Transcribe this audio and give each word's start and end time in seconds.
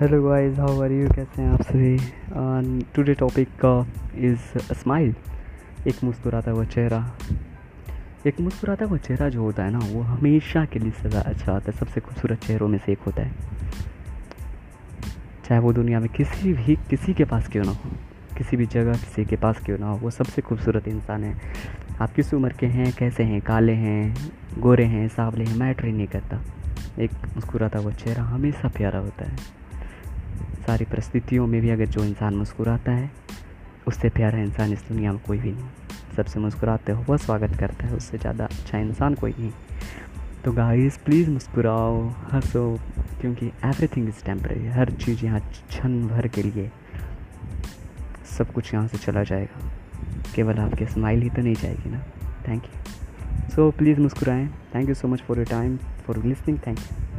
Hello 0.00 0.22
guys 0.22 0.58
how 0.58 0.80
are 0.82 0.92
you 0.92 1.08
कैसे 1.08 1.42
हैं 1.42 1.48
आप 1.50 1.62
सभी? 1.62 1.96
टुडे 2.94 3.14
टॉपिक 3.14 3.48
का 3.64 3.72
इज़ 4.18 4.58
स्माइल 4.74 5.14
एक 5.88 5.94
मुस्कुराता 6.04 6.50
हुआ 6.50 6.64
चेहरा. 6.64 7.00
एक 8.26 8.40
मुस्कुराता 8.40 8.84
हुआ 8.84 8.98
चेहरा 8.98 9.28
जो 9.28 9.42
होता 9.42 9.64
है 9.64 9.70
ना, 9.70 9.78
वो 9.78 10.02
हमेशा 10.02 10.64
के 10.64 10.78
लिए 10.78 10.90
सदा 10.92 11.20
अच्छा 11.20 11.52
होता 11.52 11.72
है. 11.72 11.78
सबसे 11.78 12.00
खूबसूरत 12.00 12.44
चेहरों 12.44 12.68
में 12.68 12.78
से 12.78 12.92
एक 12.92 12.98
होता 12.98 13.22
है. 13.22 13.32
चाहे 15.44 15.60
वो 15.60 15.72
दुनिया 15.72 16.00
में 16.00 16.08
किसी 16.08 16.52
भी, 16.52 16.76
किसी 16.90 17.14
के 17.14 17.24
पास 17.24 17.48
क्यों 17.48 17.64
ना 17.64 17.70
हो, 17.70 17.90
किसी 18.38 18.56
भी 18.56 18.66
जगह, 18.68 18.92
किसी 18.94 19.24
के 19.24 19.36
पास 19.36 19.60
क्यों 19.66 19.78
ना 19.78 19.86
हो, 19.86 19.98
वो 19.98 20.10
सबसे 20.10 20.42
खूबसूरत 20.42 20.88
इंसान 20.88 21.24
है. 21.24 21.36
आप 22.00 22.12
किस 22.12 22.34
उम्र 22.34 22.52
के 22.60 22.66
हैं, 22.68 22.92
कैसे 22.98 23.22
हैं, 23.22 23.40
काले 23.42 23.74
हैं, 23.84 24.32
गोरे 24.58 24.84
हैं, 24.86 25.08
सांवले 25.10 25.44
हैं, 25.44 25.56
मैटर 25.56 25.86
ही 25.86 25.92
नहीं 25.92 26.06
करता. 26.08 26.42
एक 26.98 27.10
मुस्कुराता 27.36 27.78
हुआ 27.78 27.92
चेहरा 27.94 28.22
हमेशा 28.24 28.68
प्यारा 28.68 28.98
होता 28.98 29.24
है. 29.24 29.59
सारी 30.70 30.84
परिस्थितियों 30.84 31.46
में 31.46 31.60
भी 31.60 31.70
अगर 31.70 31.86
जो 31.86 32.04
इंसान 32.04 32.34
मुस्कुराता 32.34 32.92
है, 32.92 33.10
उससे 33.88 34.08
प्यारा 34.08 34.38
इंसान 34.38 34.72
इस 34.72 34.82
दुनिया 34.88 35.12
में 35.12 35.20
कोई 35.26 35.38
भी 35.38 35.52
नहीं। 35.52 35.68
सबसे 36.16 36.40
मुस्कुराते 36.40 36.92
हुआ 36.92 37.16
स्वागत 37.16 37.56
करता 37.60 37.86
है, 37.86 37.96
उससे 37.96 38.18
ज़्यादा 38.18 38.44
अच्छा 38.44 38.78
इंसान 38.78 39.14
कोई 39.14 39.34
नहीं। 39.38 39.50
तो 40.44 40.52
गाइस 40.52 40.96
प्लीज़ 40.96 41.30
मुस्कुराओ, 41.30 42.08
हंसो, 42.08 42.78
क्योंकि 43.20 43.46
एवरीथिंग 43.46 44.08
इज़ 44.08 44.24
टेम्प्रेरी 44.24 44.68
हर 44.68 44.90
चीज़ 44.90 45.24
यहाँ 45.24 45.40
क्षण 45.40 46.00
भर 46.08 46.28
के 46.28 46.42
लिए 46.42 46.70
सब 48.38 48.52
कुछ 48.52 48.74
यहाँ 48.74 48.86
से 48.88 48.98
चला 48.98 49.24
जाएगा। 49.24 49.70
केवल 50.34 50.58
आपके 50.58 50.86
स्माइल 50.86 51.22
ही 51.22 51.30
तो 51.30 51.42
नहीं 51.42 51.54
जाएगी 51.54 51.90
ना। 51.90 52.04
Thank 52.48 52.64
you 52.64 53.50
so 53.50 53.70
please 53.70 54.00
मुस्कुराएँ। 54.00 54.48
Thank 54.74 54.88
you 54.88 54.94
so 54.94 55.08
much 55.08 55.22
for 55.22 55.36
your 55.36 55.46
time 55.46 55.76
for 55.76 56.24
listening 56.24 56.58
thank 56.66 56.78
you 56.78 57.09